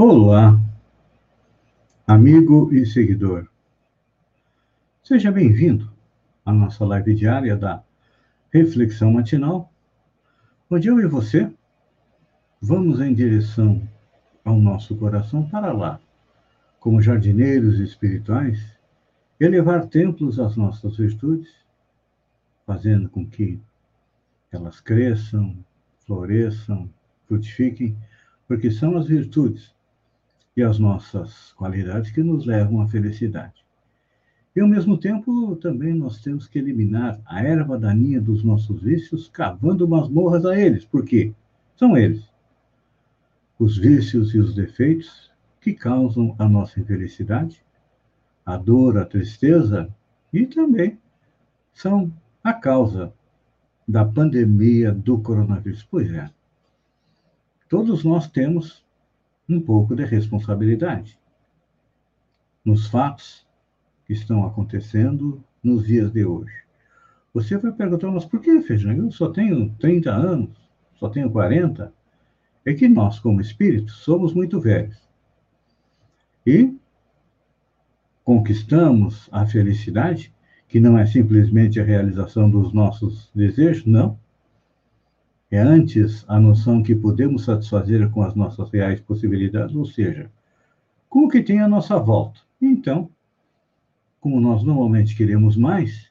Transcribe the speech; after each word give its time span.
Olá, 0.00 0.56
amigo 2.06 2.72
e 2.72 2.86
seguidor. 2.86 3.48
Seja 5.02 5.32
bem-vindo 5.32 5.90
à 6.46 6.52
nossa 6.52 6.84
live 6.84 7.16
diária 7.16 7.56
da 7.56 7.82
Reflexão 8.48 9.10
Matinal, 9.10 9.72
onde 10.70 10.86
eu 10.86 11.00
e 11.00 11.06
você 11.08 11.52
vamos 12.62 13.00
em 13.00 13.12
direção 13.12 13.82
ao 14.44 14.60
nosso 14.60 14.94
coração 14.94 15.48
para 15.48 15.72
lá, 15.72 15.98
como 16.78 17.02
jardineiros 17.02 17.80
espirituais, 17.80 18.78
elevar 19.40 19.84
templos 19.88 20.38
às 20.38 20.54
nossas 20.54 20.96
virtudes, 20.96 21.52
fazendo 22.64 23.08
com 23.08 23.26
que 23.26 23.60
elas 24.52 24.80
cresçam, 24.80 25.56
floresçam, 26.06 26.88
frutifiquem, 27.26 27.98
porque 28.46 28.70
são 28.70 28.96
as 28.96 29.08
virtudes 29.08 29.76
e 30.58 30.62
as 30.62 30.76
nossas 30.76 31.52
qualidades 31.52 32.10
que 32.10 32.20
nos 32.20 32.44
levam 32.44 32.82
à 32.82 32.88
felicidade. 32.88 33.64
E, 34.56 34.60
ao 34.60 34.66
mesmo 34.66 34.98
tempo, 34.98 35.54
também 35.54 35.94
nós 35.94 36.20
temos 36.20 36.48
que 36.48 36.58
eliminar 36.58 37.20
a 37.24 37.44
erva 37.44 37.78
daninha 37.78 38.20
dos 38.20 38.42
nossos 38.42 38.82
vícios, 38.82 39.28
cavando 39.28 39.86
masmorras 39.86 40.44
a 40.44 40.58
eles, 40.58 40.84
porque 40.84 41.32
são 41.76 41.96
eles, 41.96 42.28
os 43.56 43.78
vícios 43.78 44.34
e 44.34 44.38
os 44.40 44.52
defeitos 44.52 45.30
que 45.60 45.72
causam 45.72 46.34
a 46.40 46.48
nossa 46.48 46.80
infelicidade, 46.80 47.62
a 48.44 48.56
dor, 48.56 48.98
a 48.98 49.04
tristeza 49.04 49.88
e 50.32 50.44
também 50.44 50.98
são 51.72 52.12
a 52.42 52.52
causa 52.52 53.12
da 53.86 54.04
pandemia 54.04 54.90
do 54.92 55.20
coronavírus. 55.20 55.86
Pois 55.88 56.12
é, 56.12 56.28
todos 57.68 58.02
nós 58.02 58.26
temos 58.26 58.87
um 59.48 59.60
pouco 59.60 59.94
de 59.94 60.04
responsabilidade 60.04 61.18
nos 62.64 62.86
fatos 62.86 63.46
que 64.04 64.12
estão 64.12 64.46
acontecendo 64.46 65.42
nos 65.62 65.86
dias 65.86 66.12
de 66.12 66.24
hoje. 66.24 66.52
Você 67.32 67.56
vai 67.56 67.72
perguntar, 67.72 68.10
mas 68.10 68.24
por 68.24 68.40
que, 68.40 68.60
Feijão? 68.60 68.92
Eu 68.92 69.10
só 69.10 69.30
tenho 69.30 69.74
30 69.78 70.10
anos, 70.10 70.50
só 70.96 71.08
tenho 71.08 71.30
40. 71.30 71.92
É 72.64 72.74
que 72.74 72.88
nós, 72.88 73.18
como 73.18 73.40
espíritos, 73.40 73.94
somos 73.96 74.34
muito 74.34 74.60
velhos. 74.60 74.96
E 76.46 76.74
conquistamos 78.24 79.28
a 79.32 79.46
felicidade, 79.46 80.34
que 80.68 80.80
não 80.80 80.98
é 80.98 81.06
simplesmente 81.06 81.80
a 81.80 81.84
realização 81.84 82.50
dos 82.50 82.72
nossos 82.72 83.30
desejos, 83.34 83.86
não 83.86 84.18
é 85.50 85.58
antes 85.58 86.24
a 86.28 86.38
noção 86.38 86.82
que 86.82 86.94
podemos 86.94 87.44
satisfazer 87.44 88.10
com 88.10 88.22
as 88.22 88.34
nossas 88.34 88.70
reais 88.70 89.00
possibilidades, 89.00 89.74
ou 89.74 89.86
seja, 89.86 90.30
com 91.08 91.24
o 91.24 91.28
que 91.28 91.42
tem 91.42 91.60
à 91.60 91.68
nossa 91.68 91.98
volta. 91.98 92.40
Então, 92.60 93.10
como 94.20 94.40
nós 94.40 94.62
normalmente 94.62 95.16
queremos 95.16 95.56
mais, 95.56 96.10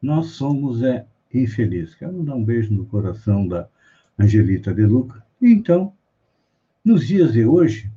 nós 0.00 0.28
somos 0.28 0.82
é, 0.82 1.06
infelizes. 1.32 1.94
Quero 1.94 2.22
dar 2.22 2.34
um 2.34 2.44
beijo 2.44 2.72
no 2.72 2.86
coração 2.86 3.46
da 3.46 3.68
Angelita 4.18 4.72
de 4.72 4.86
Luca. 4.86 5.24
Então, 5.40 5.92
nos 6.84 7.06
dias 7.06 7.32
de 7.32 7.44
hoje, 7.44 7.90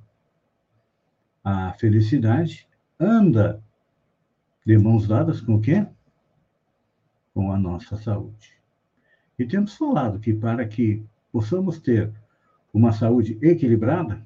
a 1.43 1.71
felicidade 1.73 2.67
anda 2.99 3.63
de 4.65 4.77
mãos 4.77 5.07
dadas 5.07 5.39
com 5.39 5.55
o 5.55 5.61
quê? 5.61 5.85
Com 7.33 7.51
a 7.53 7.57
nossa 7.57 7.95
saúde. 7.95 8.51
E 9.37 9.45
temos 9.45 9.75
falado 9.75 10.19
que 10.19 10.33
para 10.33 10.67
que 10.67 11.03
possamos 11.31 11.79
ter 11.79 12.11
uma 12.73 12.91
saúde 12.91 13.37
equilibrada, 13.41 14.25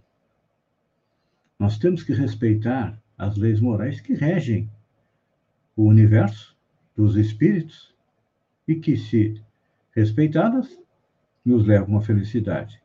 nós 1.59 1.77
temos 1.77 2.03
que 2.03 2.13
respeitar 2.13 2.99
as 3.17 3.37
leis 3.37 3.59
morais 3.59 3.99
que 3.99 4.13
regem 4.13 4.69
o 5.75 5.83
universo 5.83 6.57
dos 6.95 7.15
espíritos 7.15 7.93
e 8.67 8.75
que, 8.75 8.97
se 8.97 9.41
respeitadas, 9.95 10.79
nos 11.45 11.65
levam 11.65 11.97
à 11.97 12.01
felicidade. 12.01 12.81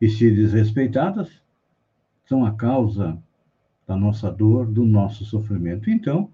E 0.00 0.08
se 0.08 0.30
desrespeitadas, 0.30 1.42
são 2.24 2.44
a 2.44 2.54
causa 2.54 3.22
da 3.86 3.96
nossa 3.96 4.30
dor, 4.30 4.66
do 4.66 4.84
nosso 4.84 5.24
sofrimento. 5.24 5.90
Então, 5.90 6.30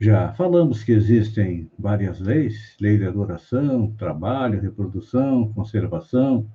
já 0.00 0.32
falamos 0.32 0.82
que 0.82 0.92
existem 0.92 1.70
várias 1.78 2.18
leis: 2.20 2.74
lei 2.80 2.96
de 2.96 3.04
adoração, 3.04 3.92
trabalho, 3.98 4.58
reprodução, 4.58 5.52
conservação, 5.52 6.50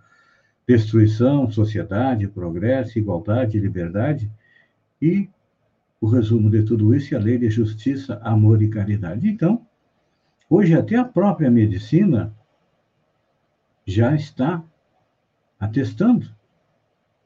destruição, 0.68 1.50
sociedade, 1.52 2.28
progresso, 2.28 2.98
igualdade, 2.98 3.60
liberdade. 3.60 4.32
E 5.00 5.30
o 6.02 6.08
resumo 6.08 6.50
de 6.50 6.64
tudo 6.64 6.96
isso 6.96 7.14
é 7.14 7.18
a 7.18 7.22
lei 7.22 7.38
de 7.38 7.50
justiça, 7.52 8.20
amor 8.24 8.64
e 8.64 8.68
caridade. 8.68 9.30
Então, 9.30 9.68
hoje 10.50 10.74
até 10.74 10.96
a 10.96 11.06
própria 11.06 11.52
medicina 11.52 12.36
já 13.86 14.16
está 14.16 14.64
atestando 15.60 16.28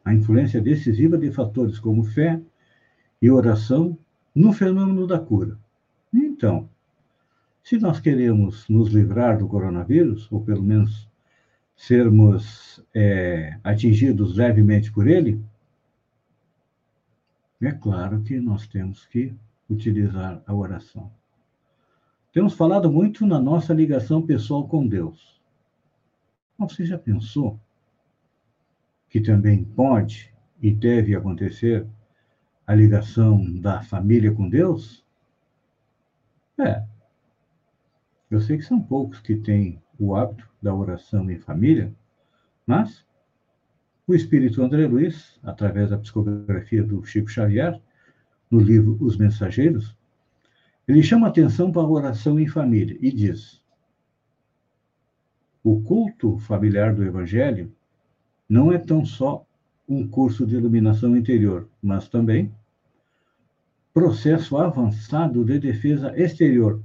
a 0.04 0.14
influência 0.14 0.60
decisiva 0.60 1.18
de 1.18 1.32
fatores 1.32 1.80
como 1.80 2.04
fé 2.04 2.42
e 3.22 3.32
oração 3.32 3.98
no 4.36 4.52
fenômeno 4.52 5.08
da 5.08 5.18
cura. 5.18 5.58
Então, 6.14 6.70
se 7.64 7.78
nós 7.78 8.00
queremos 8.00 8.68
nos 8.68 8.90
livrar 8.90 9.38
do 9.38 9.48
coronavírus, 9.48 10.32
ou 10.32 10.42
pelo 10.42 10.64
menos 10.64 11.10
sermos 11.76 12.84
é, 12.94 13.60
atingidos 13.64 14.36
levemente 14.36 14.92
por 14.92 15.08
ele, 15.08 15.44
é 17.62 17.72
claro 17.72 18.22
que 18.24 18.40
nós 18.40 18.68
temos 18.68 19.06
que 19.06 19.34
utilizar 19.70 20.42
a 20.46 20.54
oração. 20.54 21.12
Temos 22.32 22.54
falado 22.54 22.92
muito 22.92 23.26
na 23.26 23.40
nossa 23.40 23.74
ligação 23.74 24.22
pessoal 24.22 24.68
com 24.68 24.88
Deus. 24.88 25.42
Você 26.58 26.86
já 26.86 26.98
pensou 26.98 27.60
que 29.10 29.20
também 29.20 29.64
pode 29.64 30.34
e 30.62 30.72
deve 30.72 31.16
acontecer 31.16 31.88
a 32.68 32.76
ligação 32.76 33.44
da 33.60 33.82
família 33.82 34.32
com 34.32 34.48
Deus? 34.50 35.04
É. 36.60 36.84
Eu 38.30 38.40
sei 38.42 38.58
que 38.58 38.64
são 38.64 38.82
poucos 38.82 39.20
que 39.20 39.36
têm 39.36 39.82
o 39.98 40.16
hábito 40.16 40.48
da 40.62 40.74
oração 40.74 41.30
em 41.32 41.40
família, 41.40 41.94
mas 42.68 43.06
o 44.06 44.14
espírito 44.14 44.62
André 44.62 44.88
Luiz, 44.88 45.40
através 45.44 45.90
da 45.90 45.98
psicografia 45.98 46.84
do 46.84 47.04
Chico 47.04 47.30
Xavier, 47.30 47.80
no 48.52 48.60
livro 48.60 48.98
Os 49.00 49.18
Mensageiros, 49.18 49.96
ele 50.88 51.04
chama 51.04 51.28
atenção 51.28 51.72
para 51.72 51.82
a 51.82 51.90
oração 51.90 52.40
em 52.40 52.48
família 52.48 52.98
e 53.00 53.12
diz: 53.12 53.62
o 55.64 55.82
culto 55.82 56.38
familiar 56.40 56.96
do 56.96 57.04
Evangelho 57.04 57.72
não 58.48 58.72
é 58.72 58.78
tão 58.78 59.06
só 59.06 59.46
um 59.88 60.08
curso 60.08 60.46
de 60.46 60.56
iluminação 60.56 61.16
interior, 61.16 61.70
mas 61.82 62.08
também 62.08 62.52
processo 63.94 64.58
avançado 64.58 65.44
de 65.44 65.60
defesa 65.60 66.14
exterior 66.20 66.82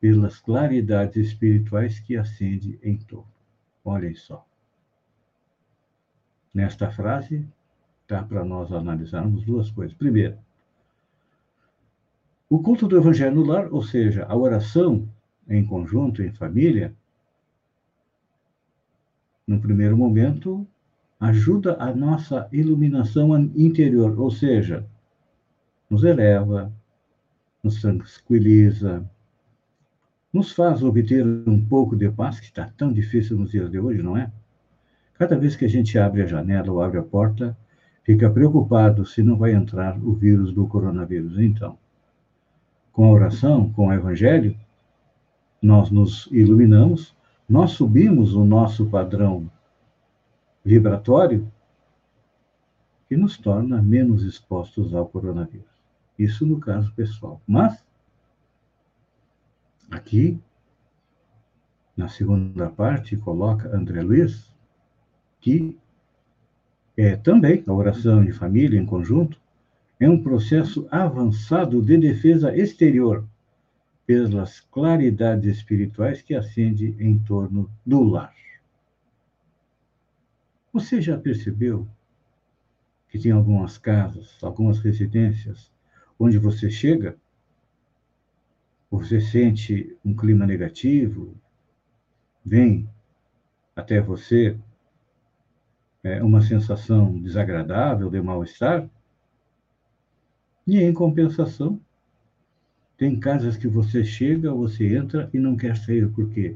pelas 0.00 0.38
claridades 0.38 1.28
espirituais 1.28 2.00
que 2.00 2.16
acende 2.16 2.78
em 2.82 2.96
torno. 2.96 3.28
Olhem 3.84 4.14
só. 4.14 4.46
Nesta 6.52 6.90
frase, 6.90 7.46
dá 8.08 8.22
para 8.22 8.44
nós 8.44 8.72
analisarmos 8.72 9.44
duas 9.44 9.70
coisas. 9.70 9.96
Primeiro, 9.96 10.38
o 12.48 12.58
culto 12.60 12.88
do 12.88 12.96
evangelho 12.96 13.36
no 13.36 13.44
lar, 13.44 13.72
ou 13.72 13.82
seja, 13.82 14.24
a 14.24 14.36
oração 14.36 15.08
em 15.48 15.64
conjunto, 15.64 16.22
em 16.22 16.32
família, 16.32 16.94
no 19.46 19.60
primeiro 19.60 19.96
momento, 19.96 20.66
ajuda 21.18 21.76
a 21.78 21.94
nossa 21.94 22.48
iluminação 22.50 23.38
interior, 23.54 24.18
ou 24.18 24.30
seja, 24.30 24.86
nos 25.90 26.04
eleva, 26.04 26.72
nos 27.62 27.80
tranquiliza, 27.80 29.04
nos 30.32 30.52
faz 30.52 30.82
obter 30.82 31.26
um 31.26 31.60
pouco 31.62 31.96
de 31.96 32.08
paz, 32.08 32.38
que 32.38 32.46
está 32.46 32.70
tão 32.76 32.92
difícil 32.92 33.36
nos 33.36 33.50
dias 33.50 33.68
de 33.70 33.78
hoje, 33.80 34.00
não 34.00 34.16
é? 34.16 34.30
Cada 35.14 35.36
vez 35.36 35.56
que 35.56 35.64
a 35.64 35.68
gente 35.68 35.98
abre 35.98 36.22
a 36.22 36.26
janela 36.26 36.70
ou 36.70 36.80
abre 36.80 36.98
a 36.98 37.02
porta, 37.02 37.56
fica 38.04 38.30
preocupado 38.30 39.04
se 39.04 39.22
não 39.22 39.36
vai 39.36 39.52
entrar 39.52 39.98
o 39.98 40.14
vírus 40.14 40.52
do 40.52 40.66
coronavírus. 40.66 41.38
Então, 41.38 41.76
com 42.92 43.06
a 43.06 43.10
oração, 43.10 43.70
com 43.72 43.88
o 43.88 43.92
evangelho, 43.92 44.56
nós 45.60 45.90
nos 45.90 46.26
iluminamos, 46.30 47.14
nós 47.48 47.72
subimos 47.72 48.34
o 48.34 48.44
nosso 48.44 48.86
padrão 48.86 49.50
vibratório 50.64 51.50
e 53.10 53.16
nos 53.16 53.36
torna 53.36 53.82
menos 53.82 54.22
expostos 54.22 54.94
ao 54.94 55.06
coronavírus. 55.06 55.69
Isso 56.26 56.46
no 56.46 56.60
caso 56.60 56.92
pessoal. 56.94 57.40
Mas, 57.46 57.84
aqui, 59.90 60.38
na 61.96 62.08
segunda 62.08 62.68
parte, 62.68 63.16
coloca 63.16 63.74
André 63.74 64.02
Luiz 64.02 64.54
que 65.40 65.78
É, 66.96 67.16
também, 67.16 67.64
a 67.66 67.72
oração 67.72 68.22
em 68.22 68.30
família, 68.30 68.78
em 68.78 68.84
conjunto, 68.84 69.40
é 69.98 70.08
um 70.08 70.22
processo 70.22 70.86
avançado 70.90 71.80
de 71.80 71.96
defesa 71.96 72.54
exterior 72.54 73.26
pelas 74.06 74.60
claridades 74.60 75.56
espirituais 75.58 76.20
que 76.20 76.34
acende 76.34 76.94
em 76.98 77.18
torno 77.18 77.70
do 77.86 78.02
lar. 78.02 78.34
Você 80.72 81.00
já 81.00 81.16
percebeu 81.16 81.88
que 83.08 83.18
tem 83.18 83.32
algumas 83.32 83.78
casas, 83.78 84.36
algumas 84.42 84.78
residências, 84.78 85.70
onde 86.20 86.36
você 86.36 86.70
chega, 86.70 87.16
você 88.90 89.22
sente 89.22 89.96
um 90.04 90.14
clima 90.14 90.46
negativo, 90.46 91.34
vem 92.44 92.86
até 93.74 94.02
você 94.02 94.58
é, 96.04 96.22
uma 96.22 96.42
sensação 96.42 97.18
desagradável 97.18 98.10
de 98.10 98.20
mal-estar, 98.20 98.86
e 100.66 100.78
em 100.78 100.92
compensação, 100.92 101.80
tem 102.98 103.18
casas 103.18 103.56
que 103.56 103.66
você 103.66 104.04
chega, 104.04 104.52
você 104.52 104.94
entra 104.94 105.30
e 105.32 105.38
não 105.38 105.56
quer 105.56 105.74
sair, 105.74 106.06
por 106.10 106.28
quê? 106.28 106.54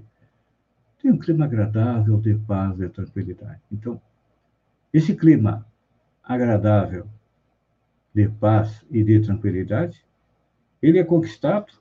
Tem 1.01 1.11
um 1.11 1.19
clima 1.19 1.47
agradável 1.47 2.21
de 2.21 2.35
paz 2.35 2.79
e 2.81 2.89
tranquilidade. 2.91 3.61
Então, 3.73 4.01
esse 4.93 5.15
clima 5.15 5.67
agradável 6.23 7.09
de 8.15 8.29
paz 8.29 8.85
e 8.91 9.03
de 9.03 9.21
tranquilidade, 9.21 10.05
ele 10.81 10.99
é 10.99 11.05
conquistado 11.05 11.73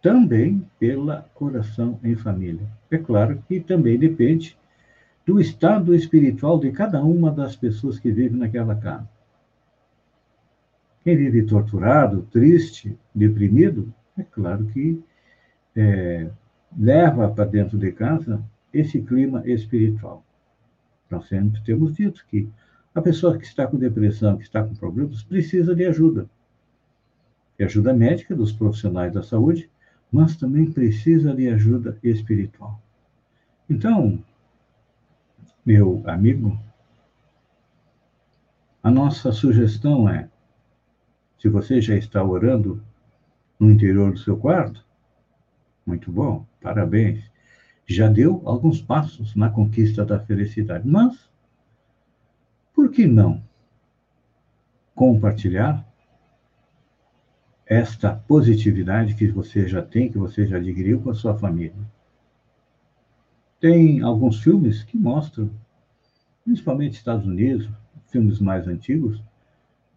também 0.00 0.68
pela 0.78 1.28
oração 1.34 1.98
em 2.02 2.14
família. 2.14 2.66
É 2.90 2.98
claro 2.98 3.42
que 3.48 3.60
também 3.60 3.98
depende 3.98 4.56
do 5.26 5.40
estado 5.40 5.94
espiritual 5.94 6.58
de 6.58 6.70
cada 6.70 7.02
uma 7.02 7.30
das 7.30 7.56
pessoas 7.56 7.98
que 7.98 8.12
vivem 8.12 8.38
naquela 8.38 8.74
casa. 8.74 9.08
Quem 11.02 11.16
vive 11.16 11.44
torturado, 11.44 12.22
triste, 12.30 12.98
deprimido, 13.14 13.92
é 14.16 14.22
claro 14.22 14.66
que 14.66 15.02
é, 15.76 16.30
leva 16.76 17.28
para 17.30 17.44
dentro 17.44 17.78
de 17.78 17.90
casa 17.92 18.42
esse 18.72 19.00
clima 19.00 19.42
espiritual. 19.46 20.24
Nós 21.10 21.26
sempre 21.28 21.62
temos 21.62 21.94
dito 21.94 22.24
que 22.28 22.48
a 22.94 23.02
pessoa 23.02 23.36
que 23.36 23.44
está 23.44 23.66
com 23.66 23.76
depressão, 23.76 24.36
que 24.36 24.44
está 24.44 24.62
com 24.62 24.74
problemas, 24.74 25.22
precisa 25.22 25.74
de 25.74 25.84
ajuda. 25.84 26.28
De 27.58 27.64
ajuda 27.64 27.92
médica 27.92 28.34
dos 28.34 28.52
profissionais 28.52 29.12
da 29.12 29.22
saúde, 29.22 29.70
mas 30.10 30.36
também 30.36 30.70
precisa 30.70 31.34
de 31.34 31.48
ajuda 31.48 31.98
espiritual. 32.02 32.80
Então, 33.68 34.22
meu 35.66 36.02
amigo, 36.06 36.58
a 38.82 38.90
nossa 38.90 39.32
sugestão 39.32 40.08
é: 40.08 40.28
se 41.38 41.48
você 41.48 41.80
já 41.80 41.96
está 41.96 42.22
orando 42.22 42.82
no 43.58 43.70
interior 43.70 44.12
do 44.12 44.18
seu 44.18 44.36
quarto, 44.36 44.84
muito 45.86 46.12
bom, 46.12 46.46
parabéns. 46.60 47.24
Já 47.86 48.08
deu 48.08 48.40
alguns 48.44 48.80
passos 48.80 49.34
na 49.34 49.50
conquista 49.50 50.04
da 50.04 50.18
felicidade. 50.18 50.88
Mas, 50.88 51.28
por 52.74 52.90
que 52.90 53.06
não 53.06 53.42
compartilhar 54.94 55.86
esta 57.64 58.14
positividade 58.14 59.14
que 59.14 59.28
você 59.28 59.66
já 59.66 59.80
tem, 59.80 60.10
que 60.10 60.18
você 60.18 60.46
já 60.46 60.56
adquiriu 60.56 61.00
com 61.00 61.10
a 61.10 61.14
sua 61.14 61.38
família? 61.38 61.74
Tem 63.60 64.02
alguns 64.02 64.42
filmes 64.42 64.82
que 64.82 64.98
mostram, 64.98 65.50
principalmente 66.44 66.98
Estados 66.98 67.26
Unidos, 67.26 67.70
filmes 68.08 68.40
mais 68.40 68.66
antigos, 68.66 69.22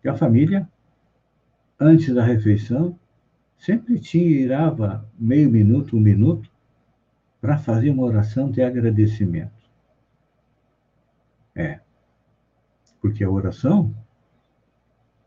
que 0.02 0.08
a 0.08 0.16
família, 0.16 0.70
antes 1.80 2.14
da 2.14 2.24
refeição, 2.24 2.98
sempre 3.58 4.00
tirava 4.00 5.10
meio 5.20 5.50
minuto, 5.50 5.98
um 5.98 6.00
minuto, 6.00 6.50
para 7.42 7.58
fazer 7.58 7.90
uma 7.90 8.04
oração 8.04 8.50
de 8.50 8.62
agradecimento. 8.62 9.52
É. 11.56 11.87
Porque 13.08 13.24
a 13.24 13.30
oração 13.30 13.96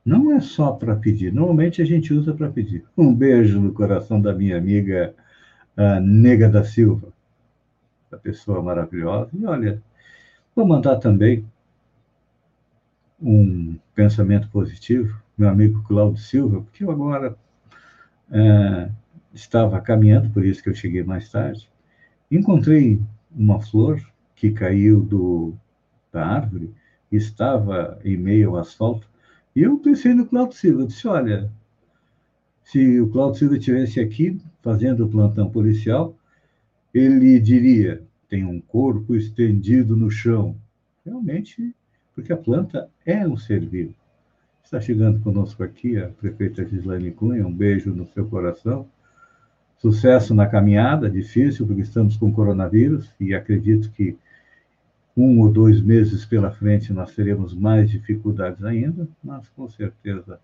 não 0.05 0.33
é 0.33 0.41
só 0.41 0.73
para 0.73 0.95
pedir. 0.95 1.33
Normalmente 1.33 1.81
a 1.81 1.85
gente 1.85 2.13
usa 2.13 2.35
para 2.35 2.51
pedir. 2.51 2.85
Um 2.95 3.15
beijo 3.15 3.59
no 3.59 3.73
coração 3.73 4.21
da 4.21 4.35
minha 4.35 4.59
amiga 4.59 5.15
Nega 6.03 6.49
da 6.49 6.63
Silva 6.63 7.11
da 8.11 8.19
pessoa 8.19 8.63
maravilhosa. 8.63 9.31
E 9.33 9.47
olha, 9.47 9.83
vou 10.55 10.67
mandar 10.67 10.97
também 10.97 11.47
um 13.23 13.79
pensamento 13.95 14.49
positivo, 14.51 15.23
meu 15.39 15.49
amigo 15.49 15.83
Cláudio 15.85 16.21
Silva, 16.21 16.61
porque 16.61 16.85
eu 16.85 16.91
agora 16.91 17.35
é, 18.31 18.91
estava 19.33 19.81
caminhando, 19.81 20.29
por 20.31 20.45
isso 20.45 20.63
que 20.63 20.69
eu 20.69 20.75
cheguei 20.75 21.03
mais 21.03 21.31
tarde, 21.31 21.69
encontrei 22.31 23.01
uma 23.31 23.61
flor 23.61 24.01
que 24.35 24.51
caiu 24.51 25.03
do, 25.03 25.55
da 26.13 26.27
árvore, 26.27 26.75
estava 27.11 27.99
em 28.05 28.17
meio 28.17 28.51
ao 28.51 28.59
asfalto, 28.59 29.09
e 29.55 29.63
eu 29.63 29.79
pensei 29.79 30.15
no 30.15 30.27
Cláudio 30.27 30.57
Silva, 30.57 30.87
disse, 30.87 31.09
olha, 31.09 31.51
se 32.65 33.01
o 33.01 33.09
Cláudio 33.09 33.41
Silva 33.41 33.57
estivesse 33.57 33.99
aqui 33.99 34.41
fazendo 34.63 35.05
o 35.05 35.09
plantão 35.09 35.51
policial, 35.51 36.15
ele 36.95 37.41
diria: 37.41 38.03
tem 38.29 38.45
um 38.45 38.61
corpo 38.61 39.17
estendido 39.17 39.97
no 39.97 40.11
chão. 40.11 40.57
Realmente, 41.05 41.75
porque 42.15 42.33
a 42.33 42.37
planta 42.37 42.89
é 43.05 43.27
um 43.27 43.37
ser 43.37 43.67
vivo. 43.67 43.95
Está 44.63 44.81
chegando 44.81 45.19
conosco 45.21 45.65
aqui 45.65 45.97
a 45.97 46.09
prefeita 46.09 46.65
Gislaine 46.65 47.11
Cunha, 47.11 47.45
um 47.45 47.53
beijo 47.53 47.91
no 47.91 48.07
seu 48.07 48.27
coração. 48.27 48.87
Sucesso 49.79 50.33
na 50.33 50.47
caminhada, 50.47 51.11
difícil, 51.11 51.67
porque 51.67 51.83
estamos 51.83 52.17
com 52.17 52.33
coronavírus 52.33 53.11
e 53.19 53.35
acredito 53.35 53.91
que 53.91 54.17
um 55.17 55.41
ou 55.41 55.51
dois 55.51 55.81
meses 55.81 56.25
pela 56.25 56.51
frente 56.51 56.93
nós 56.93 57.15
teremos 57.15 57.55
mais 57.55 57.91
dificuldades 57.91 58.65
ainda, 58.65 59.09
mas 59.23 59.49
com 59.51 59.69
certeza 59.69 60.41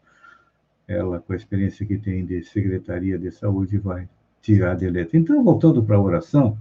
ela, 0.87 1.21
com 1.21 1.33
a 1.33 1.37
experiência 1.37 1.85
que 1.85 1.99
tem 1.99 2.25
de 2.25 2.43
Secretaria 2.45 3.19
de 3.19 3.31
Saúde, 3.31 3.79
vai 3.79 4.09
tirar 4.41 4.77
de 4.77 4.89
letra. 4.89 5.19
Então, 5.19 5.43
voltando 5.43 5.83
para 5.83 5.97
a 5.97 6.01
oração, 6.01 6.57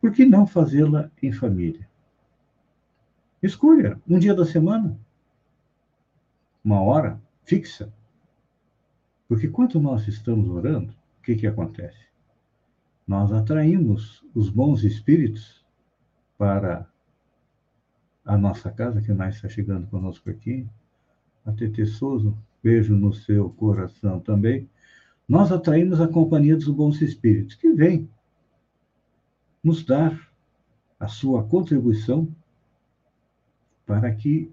por 0.00 0.12
que 0.12 0.24
não 0.24 0.46
fazê-la 0.46 1.10
em 1.20 1.32
família? 1.32 1.88
Escolha 3.42 4.00
um 4.08 4.18
dia 4.18 4.34
da 4.34 4.44
semana, 4.44 4.96
uma 6.64 6.80
hora 6.80 7.20
fixa. 7.44 7.92
Porque 9.28 9.48
quando 9.48 9.80
nós 9.80 10.06
estamos 10.06 10.48
orando, 10.48 10.92
o 11.18 11.22
que, 11.22 11.34
que 11.34 11.46
acontece? 11.46 12.06
Nós 13.06 13.32
atraímos 13.32 14.24
os 14.34 14.48
bons 14.48 14.84
espíritos 14.84 15.65
para 16.38 16.86
a 18.24 18.36
nossa 18.36 18.70
casa, 18.70 19.00
que 19.00 19.12
mais 19.12 19.36
está 19.36 19.48
chegando 19.48 19.86
conosco 19.86 20.28
aqui. 20.30 20.66
A 21.44 21.52
Tete 21.52 21.86
Souza, 21.86 22.34
beijo 22.62 22.96
no 22.96 23.12
seu 23.12 23.50
coração 23.50 24.20
também 24.20 24.68
nós 25.28 25.50
atraímos 25.50 26.00
a 26.00 26.06
companhia 26.06 26.54
dos 26.54 26.68
bons 26.68 27.02
espíritos, 27.02 27.56
que 27.56 27.72
vem 27.72 28.08
nos 29.62 29.84
dar 29.84 30.30
a 31.00 31.08
sua 31.08 31.42
contribuição 31.44 32.28
para 33.84 34.14
que 34.14 34.52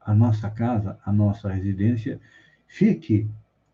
a 0.00 0.14
nossa 0.14 0.50
casa, 0.50 0.98
a 1.04 1.12
nossa 1.12 1.48
residência, 1.48 2.20
fique 2.66 3.28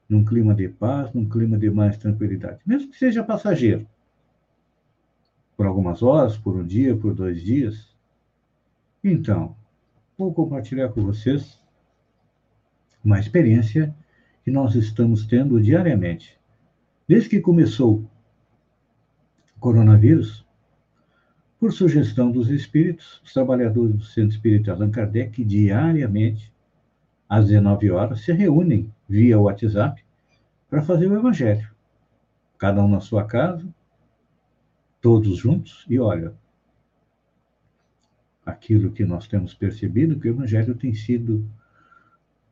num 0.09 0.25
clima 0.25 0.55
de 0.55 0.69
paz, 0.69 1.12
num 1.12 1.28
clima 1.28 1.59
de 1.59 1.71
mais 1.71 1.97
tranquilidade, 1.99 2.61
mesmo 2.64 2.90
que 2.90 2.97
seja 2.97 3.25
passageiro. 3.25 3.87
Por 5.59 5.67
algumas 5.67 6.05
horas, 6.05 6.38
por 6.38 6.57
um 6.57 6.65
dia, 6.65 6.97
por 6.97 7.12
dois 7.12 7.43
dias. 7.43 7.95
Então, 9.03 9.57
vou 10.17 10.33
compartilhar 10.33 10.88
com 10.91 11.03
vocês 11.03 11.61
uma 13.05 13.19
experiência 13.19 13.93
que 14.45 14.53
nós 14.53 14.77
estamos 14.77 15.27
tendo 15.27 15.61
diariamente. 15.61 16.38
Desde 17.09 17.29
que 17.29 17.41
começou 17.41 18.09
o 19.57 19.59
coronavírus, 19.59 20.47
por 21.59 21.73
sugestão 21.73 22.31
dos 22.31 22.50
espíritos, 22.50 23.21
os 23.25 23.33
trabalhadores 23.33 23.97
do 23.97 24.05
Centro 24.05 24.37
Espírita 24.37 24.71
Allan 24.71 24.93
Kardec, 24.93 25.45
diariamente, 25.45 26.53
às 27.29 27.49
19 27.49 27.91
horas, 27.91 28.21
se 28.21 28.33
reúnem 28.33 28.95
via 29.09 29.41
WhatsApp 29.41 30.05
para 30.71 30.83
fazer 30.83 31.11
o 31.11 31.17
Evangelho. 31.17 31.69
Cada 32.57 32.81
um 32.81 32.88
na 32.88 33.00
sua 33.00 33.25
casa, 33.25 33.67
todos 35.00 35.37
juntos, 35.37 35.85
e 35.88 35.99
olha, 35.99 36.33
aquilo 38.45 38.93
que 38.93 39.05
nós 39.05 39.26
temos 39.26 39.55
percebido, 39.55 40.19
que 40.19 40.28
o 40.28 40.31
Evangelho 40.31 40.75
tem 40.75 40.95
sido 40.95 41.49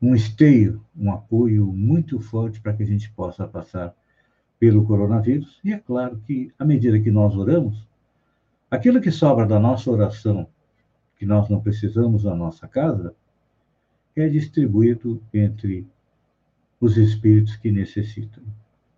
um 0.01 0.13
esteio, 0.13 0.83
um 0.95 1.11
apoio 1.11 1.65
muito 1.67 2.19
forte 2.19 2.61
para 2.61 2.73
que 2.73 2.83
a 2.83 2.85
gente 2.85 3.11
possa 3.11 3.47
passar 3.47 3.95
pelo 4.59 4.85
coronavírus. 4.85 5.59
E 5.63 5.73
é 5.73 5.79
claro 5.79 6.17
que, 6.25 6.53
à 6.57 6.63
medida 6.63 6.99
que 6.99 7.09
nós 7.09 7.35
oramos, 7.35 7.87
Aquilo 8.69 8.99
que 8.99 9.11
sobra 9.11 9.45
da 9.45 9.57
nossa 9.57 9.89
oração, 9.89 10.45
que 11.15 11.25
nós 11.25 11.47
não 11.47 11.61
precisamos 11.61 12.25
na 12.25 12.35
nossa 12.35 12.67
casa, 12.67 13.15
é 14.13 14.27
distribuído 14.27 15.23
entre 15.33 15.87
os 16.79 16.97
espíritos 16.97 17.55
que 17.55 17.71
necessitam. 17.71 18.43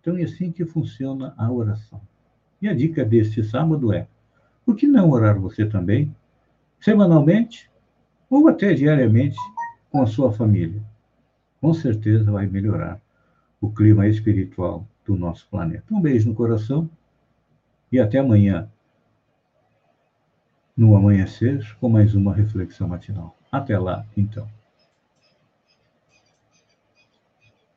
Então 0.00 0.16
é 0.16 0.24
assim 0.24 0.50
que 0.50 0.64
funciona 0.64 1.34
a 1.36 1.52
oração. 1.52 2.00
E 2.60 2.68
a 2.68 2.74
dica 2.74 3.04
deste 3.04 3.42
sábado 3.42 3.92
é: 3.92 4.06
por 4.64 4.76
que 4.76 4.86
não 4.86 5.10
orar 5.10 5.38
você 5.38 5.66
também, 5.66 6.14
semanalmente 6.78 7.70
ou 8.28 8.48
até 8.48 8.74
diariamente 8.74 9.38
com 9.90 10.02
a 10.02 10.06
sua 10.06 10.32
família? 10.32 10.82
Com 11.60 11.74
certeza 11.74 12.30
vai 12.30 12.46
melhorar 12.46 13.00
o 13.60 13.70
clima 13.70 14.06
espiritual 14.06 14.86
do 15.04 15.16
nosso 15.16 15.48
planeta. 15.48 15.84
Um 15.90 16.00
beijo 16.00 16.28
no 16.28 16.34
coração 16.34 16.88
e 17.92 17.98
até 17.98 18.18
amanhã, 18.18 18.70
no 20.76 20.96
amanhecer, 20.96 21.76
com 21.78 21.88
mais 21.88 22.14
uma 22.14 22.34
reflexão 22.34 22.88
matinal. 22.88 23.36
Até 23.52 23.78
lá, 23.78 24.06
então. 24.16 24.48